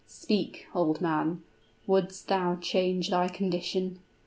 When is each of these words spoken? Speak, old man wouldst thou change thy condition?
Speak, 0.07 0.65
old 0.73 0.99
man 0.99 1.43
wouldst 1.85 2.27
thou 2.27 2.55
change 2.59 3.11
thy 3.11 3.27
condition? 3.27 3.99